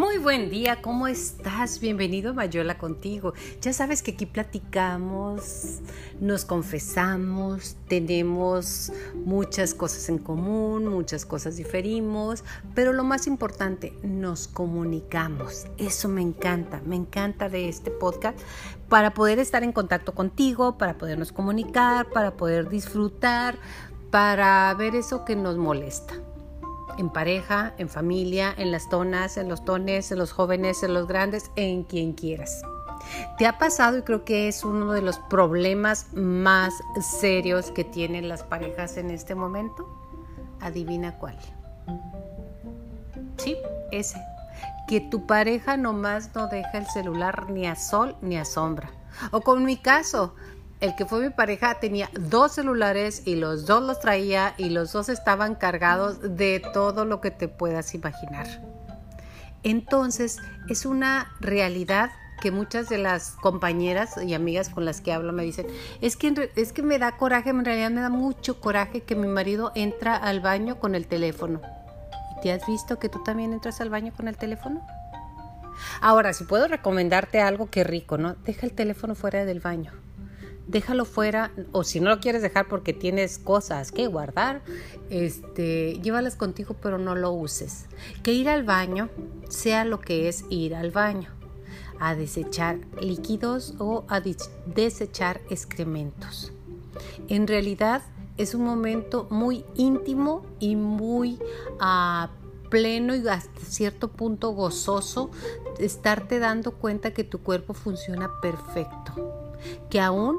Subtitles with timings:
[0.00, 1.78] Muy buen día, ¿cómo estás?
[1.78, 3.34] Bienvenido Mayola contigo.
[3.60, 5.80] Ya sabes que aquí platicamos,
[6.20, 8.90] nos confesamos, tenemos
[9.26, 15.66] muchas cosas en común, muchas cosas diferimos, pero lo más importante, nos comunicamos.
[15.76, 18.38] Eso me encanta, me encanta de este podcast
[18.88, 23.58] para poder estar en contacto contigo, para podernos comunicar, para poder disfrutar,
[24.10, 26.14] para ver eso que nos molesta
[27.00, 31.08] en pareja, en familia, en las tonas, en los tones, en los jóvenes, en los
[31.08, 32.62] grandes, en quien quieras.
[33.38, 38.28] ¿Te ha pasado y creo que es uno de los problemas más serios que tienen
[38.28, 39.88] las parejas en este momento?
[40.60, 41.38] Adivina cuál.
[43.38, 43.56] Sí,
[43.90, 44.20] ese.
[44.86, 48.90] Que tu pareja nomás no deja el celular ni a sol ni a sombra.
[49.30, 50.34] O con mi caso,
[50.80, 54.92] el que fue mi pareja tenía dos celulares y los dos los traía y los
[54.92, 58.46] dos estaban cargados de todo lo que te puedas imaginar.
[59.62, 65.34] Entonces es una realidad que muchas de las compañeras y amigas con las que hablo
[65.34, 65.66] me dicen,
[66.00, 69.28] es que, es que me da coraje, en realidad me da mucho coraje que mi
[69.28, 71.60] marido entra al baño con el teléfono.
[72.38, 74.80] ¿Y te has visto que tú también entras al baño con el teléfono?
[76.00, 78.34] Ahora, si puedo recomendarte algo, qué rico, ¿no?
[78.36, 79.92] Deja el teléfono fuera del baño
[80.66, 84.62] déjalo fuera o si no lo quieres dejar porque tienes cosas que guardar,
[85.10, 87.86] este, llévalas contigo pero no lo uses.
[88.22, 89.08] Que ir al baño
[89.48, 91.30] sea lo que es ir al baño,
[91.98, 96.52] a desechar líquidos o a desechar excrementos.
[97.28, 98.02] En realidad
[98.36, 101.38] es un momento muy íntimo y muy
[101.80, 102.28] uh,
[102.70, 105.30] pleno y hasta cierto punto gozoso
[105.78, 109.39] estarte dando cuenta que tu cuerpo funciona perfecto,
[109.88, 110.38] que aún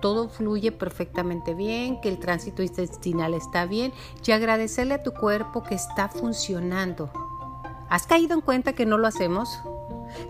[0.00, 3.92] todo fluye perfectamente bien, que el tránsito intestinal está bien
[4.24, 7.10] y agradecerle a tu cuerpo que está funcionando.
[7.88, 9.58] ¿Has caído en cuenta que no lo hacemos?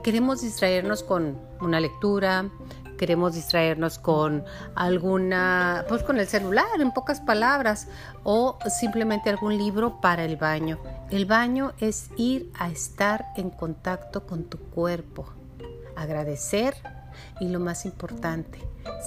[0.02, 2.50] Queremos distraernos con una lectura,
[2.96, 7.88] queremos distraernos con alguna, pues con el celular, en pocas palabras,
[8.24, 10.78] o simplemente algún libro para el baño.
[11.10, 15.26] El baño es ir a estar en contacto con tu cuerpo,
[15.96, 16.74] agradecer
[17.40, 18.58] y lo más importante,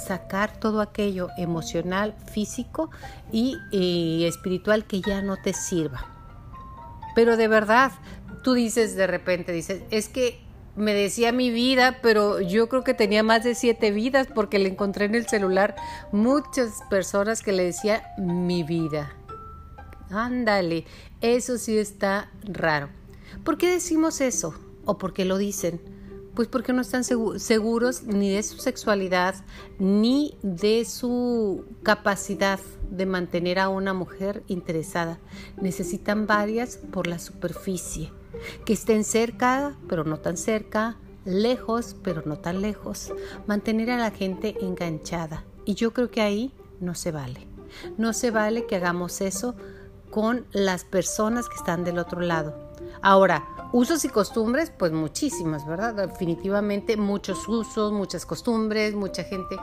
[0.08, 2.90] sacar todo aquello emocional, físico
[3.32, 6.06] y, espiritual que ya no te sirva.
[7.16, 7.92] Pero de verdad,
[8.44, 10.40] tú dices de repente, dices, es que
[10.76, 14.70] me decía mi vida, pero yo creo que tenía más de siete vidas porque le
[14.70, 15.76] encontré en el celular
[16.12, 19.14] muchas personas que le decía mi vida.
[20.10, 20.86] Ándale,
[21.22, 22.90] eso sí está raro.
[23.44, 24.54] ¿Por qué decimos eso?
[24.86, 25.82] ¿O por qué lo dicen?
[26.36, 29.36] Pues porque no están seguros ni de su sexualidad
[29.80, 32.59] ni de su capacidad
[32.90, 35.20] de mantener a una mujer interesada.
[35.62, 38.12] Necesitan varias por la superficie,
[38.66, 43.14] que estén cerca pero no tan cerca, lejos pero no tan lejos,
[43.46, 45.44] mantener a la gente enganchada.
[45.66, 47.47] Y yo creo que ahí no se vale.
[47.97, 49.56] No se vale que hagamos eso
[50.09, 52.72] con las personas que están del otro lado.
[53.02, 55.94] Ahora, Usos y costumbres, pues muchísimas, ¿verdad?
[55.94, 59.56] Definitivamente muchos usos, muchas costumbres, mucha gente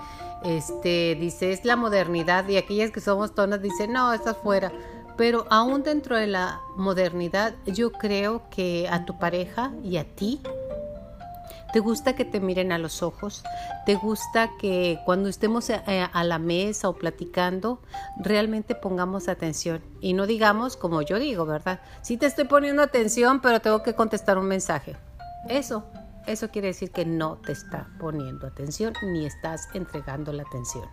[0.45, 4.73] este, dice es la modernidad y aquellas que somos tonas dicen no, estás fuera.
[5.19, 10.41] Pero aún dentro de la modernidad, yo creo que a tu pareja y a ti
[11.73, 13.45] ¿Te gusta que te miren a los ojos?
[13.85, 17.83] ¿Te gusta que cuando estemos eh, a la mesa o platicando,
[18.19, 19.83] realmente pongamos atención?
[20.01, 21.81] Y no digamos como yo digo, ¿verdad?
[22.01, 24.97] Sí te estoy poniendo atención, pero tengo que contestar un mensaje.
[25.49, 25.85] Eso,
[26.27, 30.89] eso quiere decir que no te está poniendo atención ni estás entregando la atención.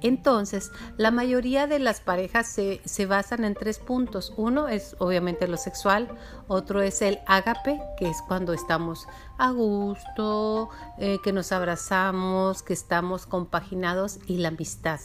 [0.00, 4.32] Entonces, la mayoría de las parejas se, basan en tres puntos.
[4.36, 6.08] Uno es obviamente lo sexual,
[6.48, 9.06] otro es el ágape, que es cuando estamos
[9.38, 15.00] a gusto, eh, que nos abrazamos, que estamos compaginados, y la amistad.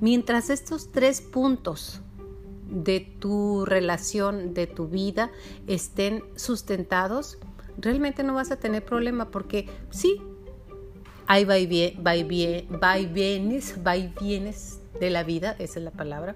[0.00, 2.00] Mientras estos tres puntos
[2.68, 5.30] de tu relación, de tu vida,
[5.66, 7.38] estén sustentados,
[7.78, 10.20] realmente no vas a tener problema porque sí,
[11.30, 15.84] hay va y, bien, va, y vienes, va y vienes de la vida, esa es
[15.84, 16.34] la palabra.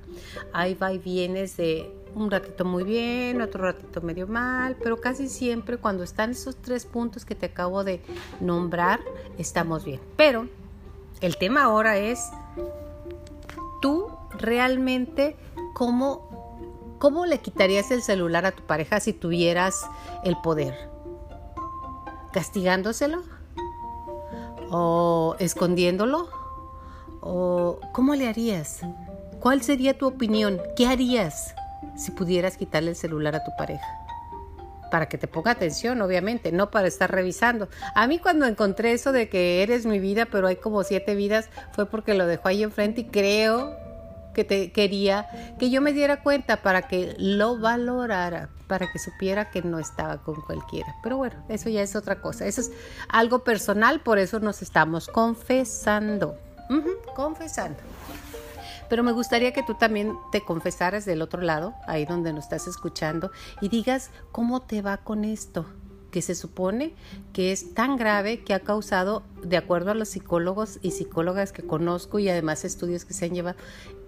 [0.53, 5.31] Hay va y vienes de un ratito muy bien, otro ratito medio mal, pero casi
[5.31, 8.03] siempre cuando están esos tres puntos que te acabo de
[8.41, 9.01] nombrar,
[9.39, 9.99] estamos bien.
[10.19, 10.47] Pero
[11.23, 12.29] el tema ahora es
[13.81, 15.37] tú realmente
[15.73, 19.87] cómo, cómo le quitarías el celular a tu pareja si tuvieras
[20.23, 20.75] el poder.
[22.35, 23.42] ¿Castigándoselo?
[24.73, 26.29] O escondiéndolo?
[27.21, 28.81] ¿O cómo le harías?
[29.39, 30.61] ¿Cuál sería tu opinión?
[30.77, 31.55] ¿Qué harías
[31.95, 33.87] si pudieras quitarle el celular a tu pareja?
[34.91, 37.67] para que te ponga atención, obviamente, no para estar revisando.
[37.95, 41.49] A mí cuando encontré eso de que eres mi vida, pero hay como siete vidas,
[41.73, 43.75] fue porque lo dejó ahí enfrente y creo
[44.35, 49.51] que te quería que yo me diera cuenta para que lo valorara, para que supiera
[49.51, 50.95] que no estaba con cualquiera.
[51.03, 52.47] Pero bueno, eso ya es otra cosa.
[52.47, 52.73] Eso es
[53.09, 56.37] algo personal, por eso nos estamos confesando.
[57.15, 57.79] confesando.
[58.89, 62.67] Pero me gustaría que tú también te confesaras del otro lado, ahí donde nos estás
[62.67, 63.31] escuchando,
[63.61, 65.67] y digas cómo te va con esto
[66.13, 66.95] que se supone
[67.33, 71.63] que es tan grave que ha causado, de acuerdo a los psicólogos y psicólogas que
[71.63, 73.57] conozco y además estudios que se han llevado,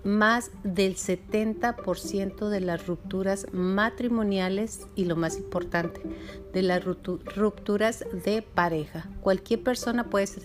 [0.04, 6.02] más del 70% de las rupturas matrimoniales y lo más importante,
[6.52, 9.08] de las rupturas de pareja.
[9.22, 10.42] Cualquier persona puede ser.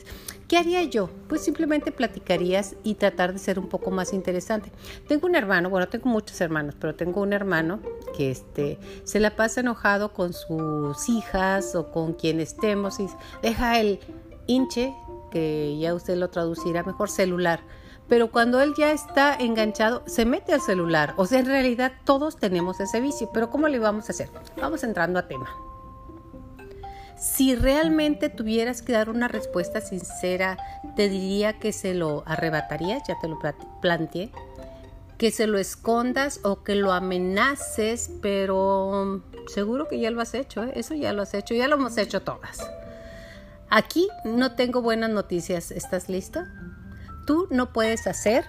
[0.47, 1.09] ¿Qué haría yo?
[1.27, 4.71] Pues simplemente platicarías y tratar de ser un poco más interesante.
[5.07, 9.35] Tengo un hermano, bueno, tengo muchos hermanos, pero tengo un hermano que este, se la
[9.35, 13.07] pasa enojado con sus hijas o con quien estemos y
[13.41, 14.00] deja el
[14.47, 14.94] hinche,
[15.31, 17.61] que ya usted lo traducirá mejor, celular
[18.09, 21.13] pero cuando él ya está enganchado, se mete al celular.
[21.15, 24.29] O sea, en realidad todos tenemos ese vicio, pero ¿cómo le vamos a hacer?
[24.59, 25.47] Vamos entrando a tema.
[27.15, 30.57] Si realmente tuvieras que dar una respuesta sincera,
[30.95, 33.38] te diría que se lo arrebatarías, ya te lo
[33.81, 34.31] planteé,
[35.19, 40.63] que se lo escondas o que lo amenaces, pero seguro que ya lo has hecho,
[40.63, 40.71] ¿eh?
[40.74, 42.68] eso ya lo has hecho, ya lo hemos hecho todas.
[43.69, 46.42] Aquí no tengo buenas noticias, ¿estás listo?
[47.30, 48.44] tú no puedes hacer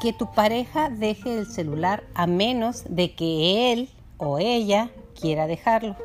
[0.00, 4.90] que tu pareja deje el celular a menos de que él o ella
[5.20, 5.96] quiera dejarlo.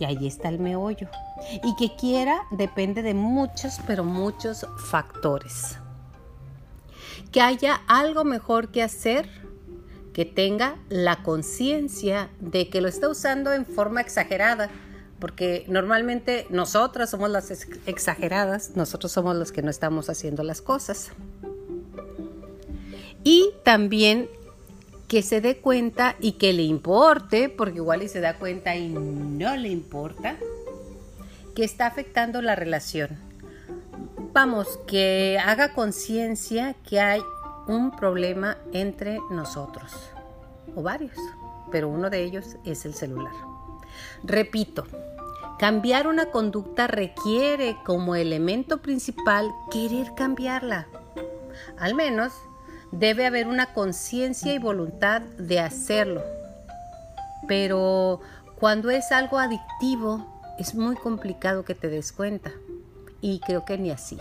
[0.00, 1.08] Y ahí está el meollo.
[1.62, 5.78] Y que quiera depende de muchos, pero muchos factores.
[7.32, 9.28] Que haya algo mejor que hacer,
[10.12, 14.70] que tenga la conciencia de que lo está usando en forma exagerada
[15.24, 17.50] porque normalmente nosotras somos las
[17.86, 21.12] exageradas, nosotros somos los que no estamos haciendo las cosas.
[23.22, 24.28] Y también
[25.08, 28.88] que se dé cuenta y que le importe, porque igual y se da cuenta y
[28.90, 30.36] no le importa,
[31.54, 33.23] que está afectando la relación.
[34.34, 37.20] Vamos, que haga conciencia que hay
[37.68, 39.92] un problema entre nosotros,
[40.74, 41.16] o varios,
[41.70, 43.32] pero uno de ellos es el celular.
[44.24, 44.88] Repito,
[45.60, 50.88] cambiar una conducta requiere como elemento principal querer cambiarla.
[51.78, 52.32] Al menos
[52.90, 56.24] debe haber una conciencia y voluntad de hacerlo.
[57.46, 58.20] Pero
[58.58, 60.26] cuando es algo adictivo,
[60.58, 62.50] es muy complicado que te des cuenta.
[63.24, 64.18] Y creo que ni así.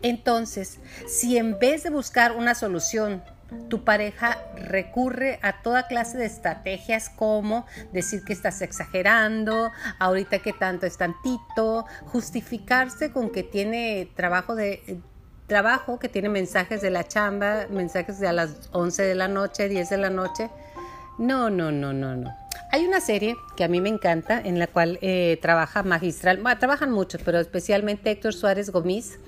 [0.00, 3.22] Entonces, si en vez de buscar una solución
[3.68, 10.54] tu pareja recurre a toda clase de estrategias como decir que estás exagerando, ahorita que
[10.54, 15.02] tanto es tantito, justificarse con que tiene trabajo de
[15.46, 19.68] trabajo, que tiene mensajes de la chamba, mensajes de a las 11 de la noche,
[19.68, 20.48] 10 de la noche.
[21.18, 22.41] No, no, no, no, no.
[22.74, 26.58] Hay una serie que a mí me encanta en la cual eh, trabaja magistral, bueno,
[26.58, 29.18] trabajan muchos, pero especialmente Héctor Suárez Gómez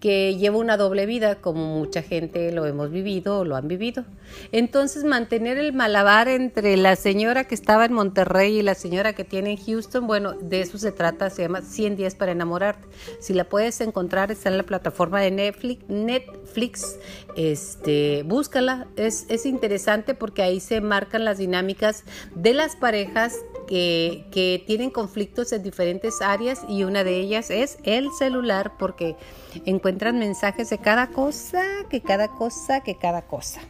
[0.00, 4.04] que lleva una doble vida, como mucha gente lo hemos vivido o lo han vivido.
[4.52, 9.24] Entonces, mantener el malabar entre la señora que estaba en Monterrey y la señora que
[9.24, 12.86] tiene en Houston, bueno, de eso se trata, se llama 100 días para enamorarte.
[13.20, 16.98] Si la puedes encontrar, está en la plataforma de Netflix, Netflix
[17.36, 23.36] este, búscala, es, es interesante porque ahí se marcan las dinámicas de las parejas
[23.68, 29.16] que, tienen conflictos en diferentes áreas y una de ellas es el celular porque
[29.64, 33.60] encuentran mensajes de cada cosa, que cada cosa, que cada cosa.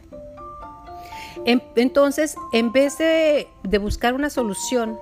[1.45, 3.47] Entonces, en vez de,
[3.79, 4.99] buscar una solución,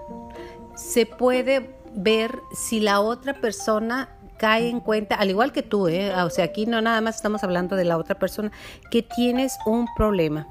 [0.75, 6.13] se puede ver si la otra persona cae en cuenta, al igual que tú, ¿eh?
[6.21, 8.51] o sea, aquí no nada más estamos hablando de la otra persona,
[8.91, 10.47] que tienes un problema.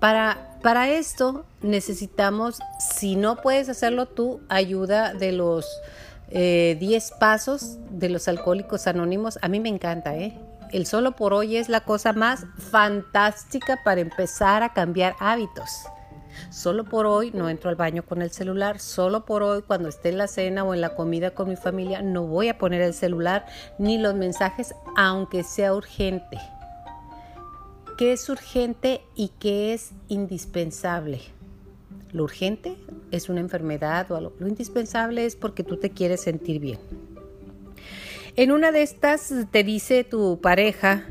[0.00, 5.66] Para, para esto necesitamos, si no puedes hacerlo tú, ayuda de los
[6.30, 9.38] 10 eh, pasos de los alcohólicos anónimos.
[9.42, 10.38] A mí me encanta, ¿eh?
[10.70, 15.86] El solo por hoy es la cosa más fantástica para empezar a cambiar hábitos.
[16.50, 18.78] Solo por hoy no entro al baño con el celular.
[18.78, 22.02] Solo por hoy cuando esté en la cena o en la comida con mi familia
[22.02, 23.46] no voy a poner el celular
[23.78, 26.38] ni los mensajes aunque sea urgente.
[27.98, 31.20] ¿Qué es urgente y qué es indispensable?
[32.12, 32.76] Lo urgente
[33.10, 34.34] es una enfermedad o algo.
[34.38, 36.78] Lo indispensable es porque tú te quieres sentir bien.
[38.36, 41.08] En una de estas te dice tu pareja,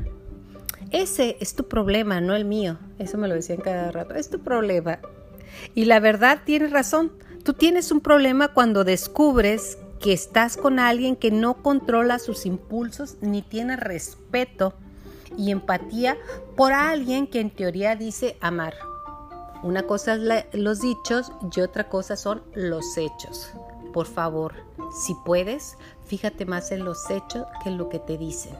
[0.90, 2.78] ese es tu problema, no el mío.
[2.98, 4.14] Eso me lo decían cada rato.
[4.14, 4.98] Es tu problema.
[5.74, 7.12] Y la verdad tiene razón.
[7.44, 13.18] Tú tienes un problema cuando descubres que estás con alguien que no controla sus impulsos
[13.20, 14.72] ni tiene respeto
[15.38, 16.18] y empatía
[16.56, 18.74] por alguien que en teoría dice amar.
[19.62, 23.52] Una cosa es los dichos y otra cosa son los hechos.
[23.92, 24.54] Por favor,
[24.92, 28.54] si puedes, fíjate más en los hechos que en lo que te dicen.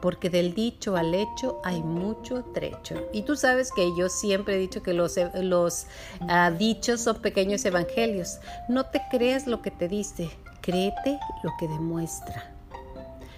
[0.00, 2.96] Porque del dicho al hecho hay mucho trecho.
[3.12, 5.86] Y tú sabes que yo siempre he dicho que los, los
[6.28, 8.38] ah, dichos son pequeños evangelios.
[8.68, 10.30] No te creas lo que te dice,
[10.60, 12.54] créete lo que demuestra.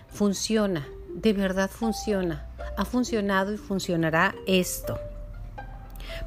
[0.09, 2.47] Funciona, de verdad funciona.
[2.77, 4.99] Ha funcionado y funcionará esto.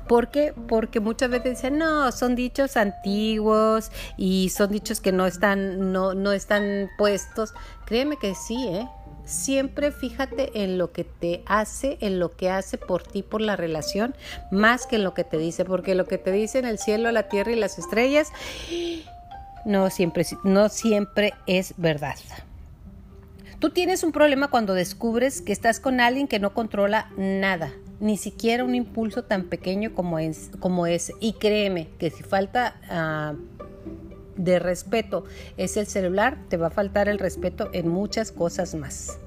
[0.07, 0.53] ¿Por qué?
[0.67, 6.13] Porque muchas veces dicen, no, son dichos antiguos y son dichos que no están, no,
[6.13, 7.53] no están puestos.
[7.85, 8.87] Créeme que sí, ¿eh?
[9.25, 13.55] Siempre fíjate en lo que te hace, en lo que hace por ti, por la
[13.55, 14.15] relación,
[14.49, 17.11] más que en lo que te dice, porque lo que te dice en el cielo,
[17.11, 18.29] la tierra y las estrellas,
[19.65, 22.15] no siempre, no siempre es verdad.
[23.59, 28.15] Tú tienes un problema cuando descubres que estás con alguien que no controla nada, ni
[28.15, 31.13] siquiera un impulso tan pequeño como es, como ese.
[31.19, 33.35] Y créeme que si falta ah,
[34.37, 35.25] de respeto
[35.57, 39.19] es el celular, te va a faltar el respeto en muchas cosas más.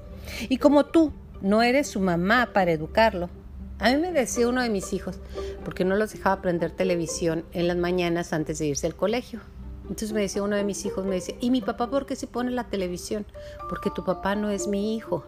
[0.49, 3.29] Y como tú no eres su mamá para educarlo,
[3.77, 5.19] a mí me decía uno de mis hijos,
[5.63, 9.41] porque no los dejaba prender televisión en las mañanas antes de irse al colegio.
[9.83, 12.27] Entonces me decía uno de mis hijos, me decía, ¿y mi papá por qué se
[12.27, 13.25] pone la televisión?
[13.69, 15.23] Porque tu papá no es mi hijo.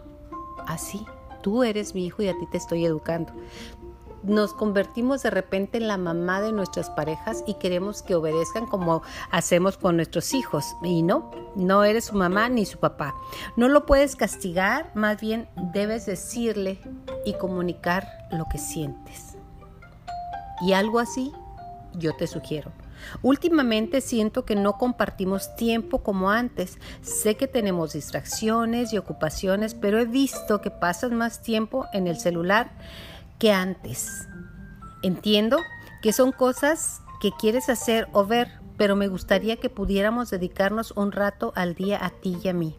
[0.66, 1.04] Así
[1.46, 3.32] tú eres mi hijo y a ti te estoy educando.
[4.24, 9.02] Nos convertimos de repente en la mamá de nuestras parejas y queremos que obedezcan como
[9.30, 10.74] hacemos con nuestros hijos.
[10.82, 13.14] Y no, no eres su mamá ni su papá.
[13.56, 16.80] No lo puedes castigar, más bien debes decirle
[17.24, 19.36] y comunicar lo que sientes.
[20.62, 21.32] Y algo así
[21.94, 22.72] yo te sugiero.
[23.22, 26.78] Últimamente siento que no compartimos tiempo como antes.
[27.02, 32.18] Sé que tenemos distracciones y ocupaciones, pero he visto que pasas más tiempo en el
[32.18, 32.70] celular
[33.38, 34.28] que antes.
[35.02, 35.58] Entiendo
[36.02, 41.12] que son cosas que quieres hacer o ver, pero me gustaría que pudiéramos dedicarnos un
[41.12, 42.76] rato al día a ti y a mí.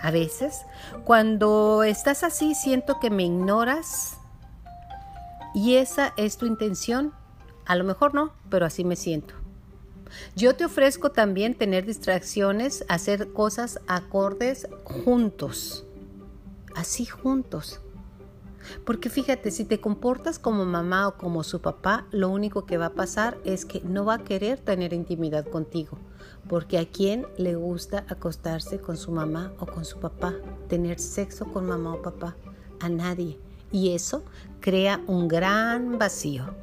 [0.00, 0.66] A veces,
[1.04, 4.18] cuando estás así, siento que me ignoras
[5.54, 7.14] y esa es tu intención.
[7.64, 9.34] A lo mejor no, pero así me siento.
[10.36, 15.84] Yo te ofrezco también tener distracciones, hacer cosas acordes juntos,
[16.74, 17.80] así juntos.
[18.84, 22.86] Porque fíjate, si te comportas como mamá o como su papá, lo único que va
[22.86, 25.98] a pasar es que no va a querer tener intimidad contigo.
[26.48, 30.34] Porque a quién le gusta acostarse con su mamá o con su papá,
[30.68, 32.36] tener sexo con mamá o papá,
[32.80, 33.38] a nadie.
[33.70, 34.22] Y eso
[34.60, 36.54] crea un gran vacío.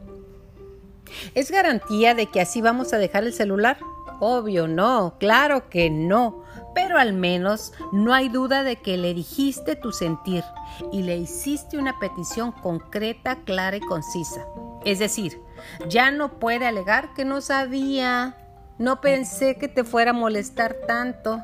[1.36, 3.80] ¿Es garantía de que así vamos a dejar el celular?
[4.20, 6.44] Obvio, no, claro que no.
[6.74, 10.44] Pero al menos no hay duda de que le dijiste tu sentir
[10.91, 14.46] y le hiciste una petición concreta, clara y concisa.
[14.86, 15.41] Es decir,
[15.89, 18.38] ya no puede alegar que no sabía,
[18.77, 21.41] no pensé que te fuera a molestar tanto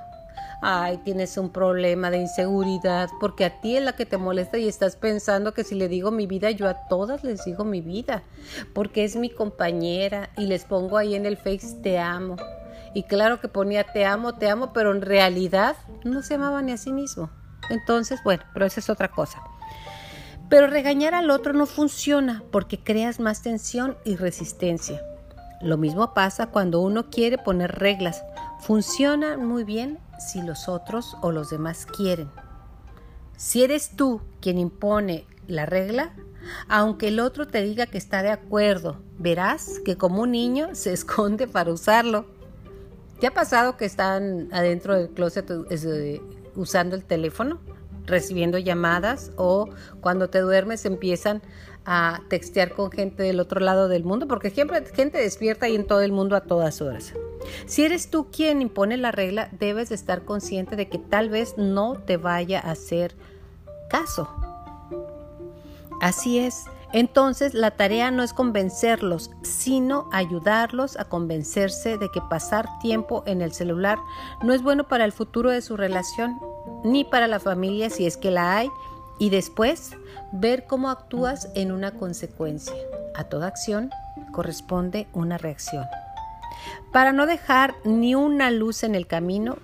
[0.62, 4.68] ay, tienes un problema de inseguridad, porque a ti es la que te molesta y
[4.68, 8.24] estás pensando que si le digo mi vida, yo a todas les digo mi vida,
[8.74, 12.36] porque es mi compañera y les pongo ahí en el Face te amo.
[12.94, 16.72] Y claro que ponía te amo, te amo, pero en realidad no se amaba ni
[16.72, 17.30] a sí mismo.
[17.70, 19.42] Entonces, bueno, pero esa es otra cosa.
[20.50, 25.02] Pero regañar al otro no funciona porque creas más tensión y resistencia.
[25.62, 28.24] Lo mismo pasa cuando uno quiere poner reglas.
[28.60, 32.30] Funciona muy bien si los otros o los demás quieren.
[33.36, 36.14] Si eres tú quien impone la regla,
[36.68, 40.94] aunque el otro te diga que está de acuerdo, verás que como un niño se
[40.94, 42.26] esconde para usarlo.
[43.20, 46.22] ¿Te ha pasado que están adentro del closet eh,
[46.56, 47.60] usando el teléfono,
[48.08, 49.70] recibiendo llamadas o
[50.02, 51.42] cuando te duermes empiezan
[51.86, 54.28] a textear con gente del otro lado del mundo?
[54.28, 57.14] Porque siempre gente despierta y en todo el mundo a todas horas.
[57.66, 61.56] Si eres tú quien impone la regla, debes de estar consciente de que tal vez
[61.58, 63.16] no te vaya a hacer
[63.90, 64.28] caso.
[66.02, 66.66] Así es.
[66.98, 73.44] Entonces la tarea no es convencerlos, sino ayudarlos a convencerse de que pasar tiempo en
[73.44, 74.00] el celular
[74.42, 76.39] no es bueno para el futuro de su relación,
[76.84, 78.72] ni para la familia si es que la hay,
[79.20, 79.92] y después
[80.32, 82.74] ver cómo actúas en una consecuencia.
[83.13, 83.92] A toda acción
[84.32, 85.86] corresponde una reacción.
[86.92, 89.60] Para no dejar ni una luz en el camino,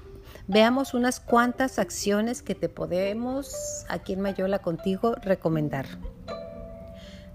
[0.45, 5.87] veamos unas cuantas acciones que te podemos, aquí en Mayola contigo, recomendar.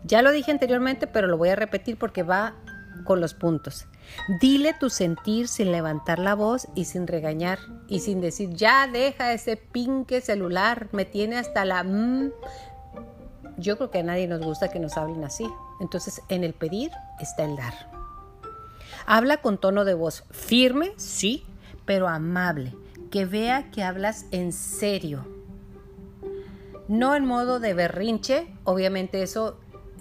[0.08, 2.54] Ya lo dije anteriormente, pero lo voy a repetir porque va
[3.04, 3.86] con los puntos.
[4.40, 9.34] Dile tu sentir sin levantar la voz y sin regañar y sin decir, ya deja
[9.34, 11.84] ese pinque celular, me tiene hasta la...
[11.84, 12.32] Mm".
[13.58, 15.46] Yo creo que a nadie nos gusta que nos hablen así.
[15.78, 17.74] Entonces, en el pedir está el dar.
[19.04, 21.44] Habla con tono de voz firme, sí,
[21.84, 22.74] pero amable,
[23.10, 25.26] que vea que hablas en serio.
[26.88, 29.58] No en modo de berrinche, obviamente eso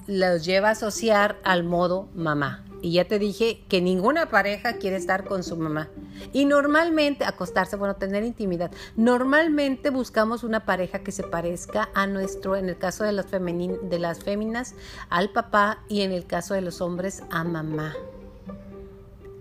[0.08, 2.64] los lleva a asociar al modo mamá.
[2.82, 5.90] Y ya te dije que ninguna pareja quiere estar con su mamá.
[6.32, 8.72] Y normalmente, acostarse, bueno, tener intimidad.
[8.96, 14.00] Normalmente buscamos una pareja que se parezca a nuestro, en el caso de las, de
[14.00, 14.76] las féminas,
[15.10, 17.96] al papá y en el caso de los hombres, a mamá.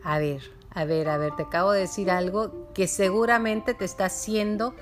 [0.02, 4.06] A ver, a ver, a ver, te acabo de decir algo que seguramente te está
[4.06, 4.74] haciendo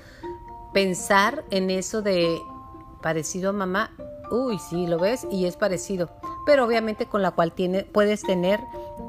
[0.73, 2.39] pensar en eso de
[3.01, 3.91] parecido a mamá.
[4.31, 6.09] Uy, sí, lo ves y es parecido
[6.45, 8.59] pero obviamente con la cual tiene, puedes tener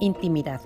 [0.00, 0.62] intimidad.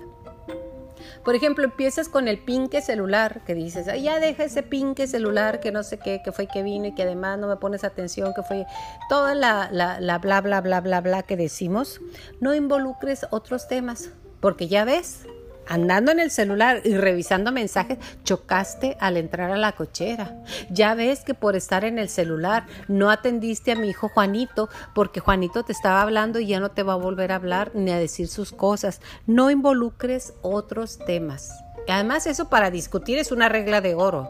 [1.23, 5.71] Por ejemplo, empiezas con el pinque celular, que dices, ya deja ese pinque celular, que
[5.71, 8.41] no sé qué, que fue que vino y que además no me pones atención, que
[8.41, 8.65] fue
[9.07, 12.01] toda la, la, la bla, bla, bla, bla, bla que decimos.
[12.39, 15.25] No involucres otros temas, porque ya ves,
[15.67, 20.35] andando en el celular y revisando mensajes, chocaste al entrar a la cochera.
[20.69, 25.19] Ya ves que por estar en el celular no atendiste a mi hijo Juanito porque
[25.19, 27.99] Juanito te estaba hablando y ya no te va a volver a hablar ni a
[27.99, 29.01] decir sus cosas.
[29.27, 31.51] No involucres otros temas.
[31.87, 34.29] Además, eso para discutir es una regla de oro.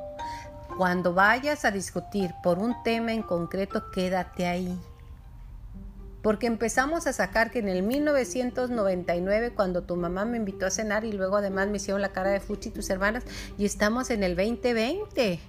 [0.78, 4.80] Cuando vayas a discutir por un tema en concreto, quédate ahí
[6.22, 11.06] porque empezamos a sacar que en el 1999, cuando tu mamá me invitó a cenar
[11.06, 13.24] y luego además me hicieron la cara de fuchi tus hermanas,
[13.58, 15.40] y estamos en el 2020.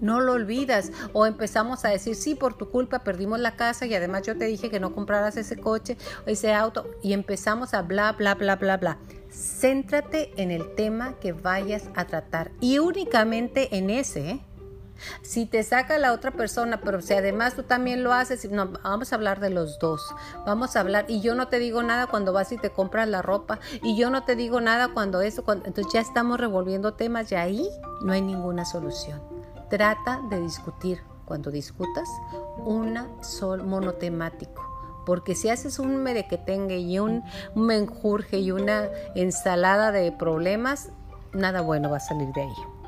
[0.00, 0.92] No lo olvidas.
[1.12, 4.46] O empezamos a decir, sí, por tu culpa perdimos la casa y además yo te
[4.46, 6.90] dije que no compraras ese coche ese auto.
[7.02, 8.98] Y empezamos a bla, bla, bla, bla, bla.
[9.30, 14.30] Céntrate en el tema que vayas a tratar y únicamente en ese.
[14.30, 14.40] ¿eh?
[15.22, 19.12] Si te saca la otra persona, pero si además tú también lo haces, no, vamos
[19.12, 20.14] a hablar de los dos.
[20.46, 23.22] Vamos a hablar, y yo no te digo nada cuando vas y te compras la
[23.22, 27.30] ropa, y yo no te digo nada cuando eso, cuando, entonces ya estamos revolviendo temas
[27.32, 27.68] y ahí
[28.02, 29.20] no hay ninguna solución.
[29.68, 32.08] Trata de discutir, cuando discutas,
[32.64, 34.66] una sol monotemático.
[35.06, 37.22] Porque si haces un merequetengue y un
[37.54, 40.90] menjurje y una ensalada de problemas,
[41.32, 42.79] nada bueno va a salir de ahí.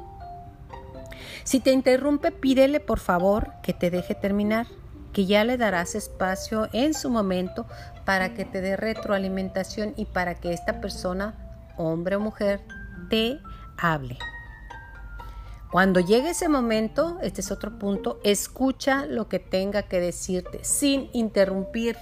[1.44, 4.66] Si te interrumpe, pídele por favor que te deje terminar,
[5.12, 7.66] que ya le darás espacio en su momento
[8.05, 11.35] para que te dé retroalimentación y para que esta persona,
[11.76, 12.61] hombre o mujer,
[13.11, 13.40] te
[13.76, 14.18] hable.
[15.70, 21.09] Cuando llegue ese momento, este es otro punto, escucha lo que tenga que decirte sin
[21.14, 21.96] interrumpir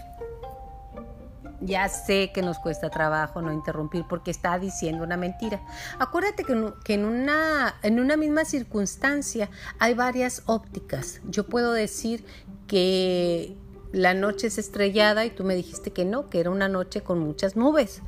[1.61, 5.61] ya sé que nos cuesta trabajo no interrumpir porque está diciendo una mentira.
[5.99, 11.20] Acuérdate que, en, una, en una misma circunstancia hay varias ópticas.
[11.25, 12.25] Yo puedo decir
[12.66, 13.57] que
[13.92, 17.18] la noche es estrellada y tú me dijiste que no, que era una noche con
[17.18, 18.03] muchas nubes.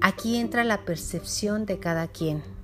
[0.00, 2.55] Aquí entra la percepción de cada quien.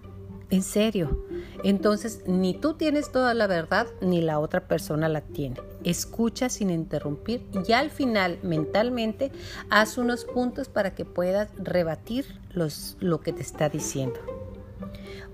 [0.52, 1.24] En serio.
[1.64, 5.56] Entonces, ni tú tienes toda la verdad, ni la otra persona la tiene.
[5.82, 9.32] Escucha sin interrumpir y al final, mentalmente,
[9.70, 14.20] haz unos puntos para que puedas rebatir lo que te está diciendo.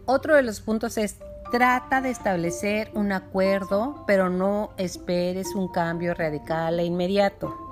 [0.06, 1.16] Otro de los puntos es
[1.50, 7.67] Trata de establecer un acuerdo, pero no esperes un cambio radical e inmediato.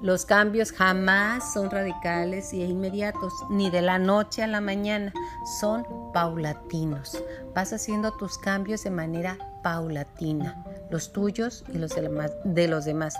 [0.00, 5.12] Los cambios jamás son radicales e inmediatos, ni de la noche a la mañana,
[5.58, 7.20] son paulatinos.
[7.52, 13.16] Vas haciendo tus cambios de manera paulatina, los tuyos y los de los demás.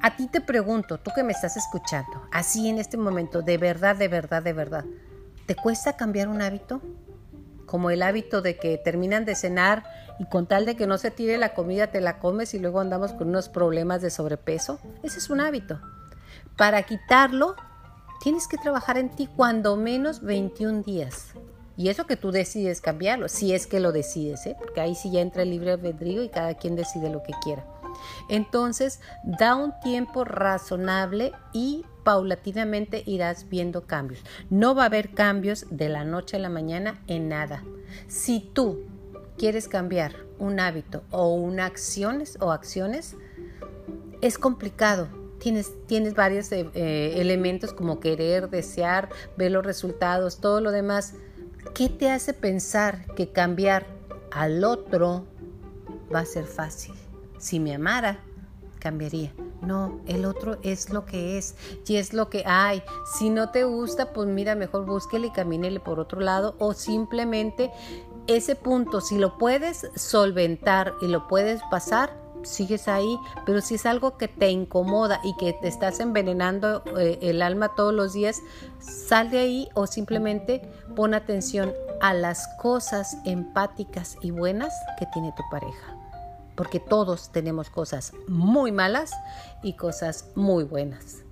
[0.00, 3.94] A ti te pregunto, tú que me estás escuchando, así en este momento, de verdad,
[3.94, 4.84] de verdad, de verdad,
[5.44, 6.80] ¿te cuesta cambiar un hábito?
[7.66, 9.84] Como el hábito de que terminan de cenar
[10.18, 12.80] y con tal de que no se tire la comida te la comes y luego
[12.80, 14.78] andamos con unos problemas de sobrepeso.
[15.02, 15.78] Ese es un hábito.
[16.56, 17.54] Para quitarlo,
[18.20, 21.34] tienes que trabajar en ti cuando menos 21 días.
[21.76, 24.56] Y eso que tú decides cambiarlo, si es que lo decides, ¿eh?
[24.58, 27.66] porque ahí sí ya entra el libre albedrío y cada quien decide lo que quiera.
[28.30, 34.22] Entonces, da un tiempo razonable y paulatinamente irás viendo cambios.
[34.48, 37.62] No va a haber cambios de la noche a la mañana en nada.
[38.08, 38.84] Si tú
[39.36, 43.14] quieres cambiar un hábito o una acciones o acciones,
[44.22, 50.60] es complicado tienes, tienes varios eh, eh, elementos como querer, desear, ver los resultados, todo
[50.60, 51.14] lo demás.
[51.74, 53.86] ¿Qué te hace pensar que cambiar
[54.30, 55.24] al otro
[56.14, 56.94] va a ser fácil?
[57.38, 58.20] Si me amara,
[58.78, 59.32] cambiaría.
[59.62, 62.82] No, el otro es lo que es y es lo que hay.
[63.18, 67.70] Si no te gusta, pues mira, mejor búsquele y camínele por otro lado o simplemente
[68.26, 72.10] ese punto, si lo puedes solventar y lo puedes pasar,
[72.46, 77.18] sigues ahí, pero si es algo que te incomoda y que te estás envenenando eh,
[77.22, 78.40] el alma todos los días,
[78.78, 80.62] sal de ahí o simplemente
[80.94, 85.96] pon atención a las cosas empáticas y buenas que tiene tu pareja.
[86.54, 89.12] Porque todos tenemos cosas muy malas
[89.62, 91.22] y cosas muy buenas.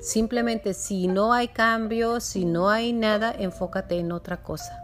[0.00, 4.80] Simplemente si no hay cambio, si no hay nada, enfócate en otra cosa.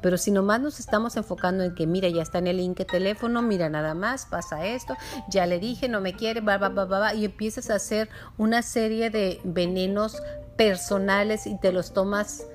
[0.00, 2.84] Pero si nomás nos estamos enfocando en que, mira, ya está en el link de
[2.84, 4.96] teléfono, mira nada más, pasa esto,
[5.28, 8.62] ya le dije, no me quiere, va, va, va, va, y empiezas a hacer una
[8.62, 10.22] serie de venenos
[10.56, 12.46] personales y te los tomas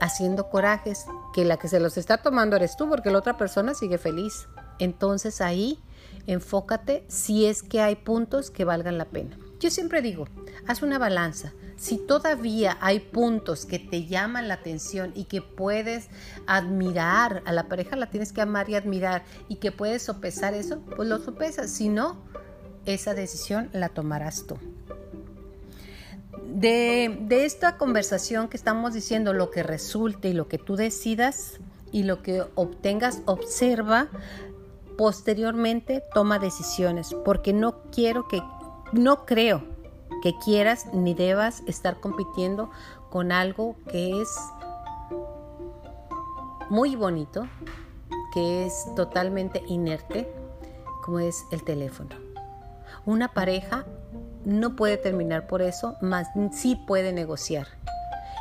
[0.00, 3.74] haciendo corajes, que la que se los está tomando eres tú, porque la otra persona
[3.74, 4.46] sigue feliz.
[4.78, 5.78] Entonces ahí
[6.26, 9.36] enfócate si es que hay puntos que valgan la pena.
[9.58, 10.26] Yo siempre digo,
[10.66, 11.52] haz una balanza.
[11.76, 16.08] Si todavía hay puntos que te llaman la atención y que puedes
[16.46, 20.80] admirar, a la pareja la tienes que amar y admirar y que puedes sopesar eso,
[20.96, 21.70] pues lo sopesas.
[21.70, 22.16] Si no,
[22.86, 24.56] esa decisión la tomarás tú.
[26.46, 31.60] De, de, esta conversación que estamos diciendo, lo que resulte y lo que tú decidas
[31.92, 34.08] y lo que obtengas, observa,
[34.96, 38.42] posteriormente toma decisiones, porque no quiero que
[38.92, 39.75] no creo
[40.26, 42.68] que quieras ni debas estar compitiendo
[43.10, 44.28] con algo que es
[46.68, 47.46] muy bonito,
[48.34, 50.28] que es totalmente inerte,
[51.04, 52.10] como es el teléfono.
[53.04, 53.86] Una pareja
[54.44, 57.68] no puede terminar por eso, mas sí puede negociar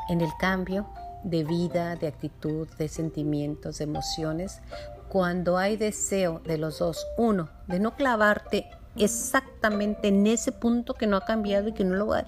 [0.10, 0.88] en el cambio
[1.24, 4.60] de vida, de actitud, de sentimientos, de emociones,
[5.08, 11.08] cuando hay deseo de los dos, uno, de no clavarte exactamente en ese punto que
[11.08, 12.26] no ha cambiado y que no lo va a...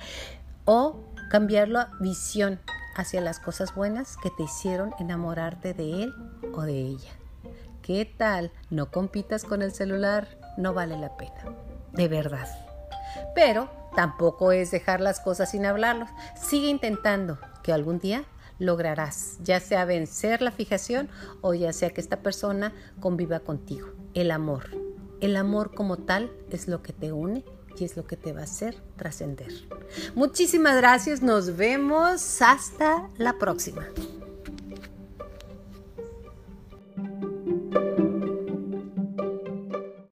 [0.66, 2.60] O cambiarlo a visión
[2.96, 6.14] hacia las cosas buenas que te hicieron enamorarte de él
[6.54, 7.12] o de ella.
[7.82, 8.52] ¿Qué tal?
[8.70, 10.28] No compitas con el celular,
[10.58, 11.56] no vale la pena,
[11.94, 12.48] de verdad.
[13.34, 16.10] Pero tampoco es dejar las cosas sin hablarlos.
[16.36, 18.26] Sigue intentando que algún día
[18.60, 21.10] lograrás, ya sea vencer la fijación
[21.42, 23.90] o ya sea que esta persona conviva contigo.
[24.14, 24.87] El amor.
[25.20, 27.44] El amor como tal es lo que te une
[27.78, 29.52] y es lo que te va a hacer trascender.
[30.16, 33.88] Muchísimas gracias, nos vemos hasta la próxima.